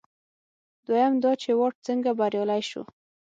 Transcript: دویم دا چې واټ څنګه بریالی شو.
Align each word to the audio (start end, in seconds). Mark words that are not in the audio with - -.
دویم 0.85 1.13
دا 1.23 1.31
چې 1.41 1.49
واټ 1.59 1.75
څنګه 1.87 2.11
بریالی 2.19 2.61
شو. 2.69 2.83